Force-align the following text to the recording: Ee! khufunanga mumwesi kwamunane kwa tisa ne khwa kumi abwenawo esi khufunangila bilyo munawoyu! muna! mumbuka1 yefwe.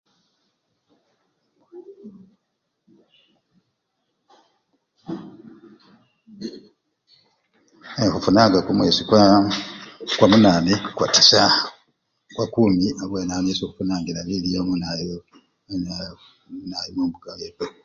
Ee! 7.95 8.09
khufunanga 8.13 8.57
mumwesi 8.65 9.03
kwamunane 10.17 10.73
kwa 10.95 11.07
tisa 11.13 11.41
ne 11.47 11.55
khwa 12.33 12.45
kumi 12.55 12.85
abwenawo 13.03 13.47
esi 13.51 13.63
khufunangila 13.67 14.19
bilyo 14.27 14.59
munawoyu! 14.67 15.17
muna! 15.67 15.93
mumbuka1 16.99 17.39
yefwe. 17.43 17.65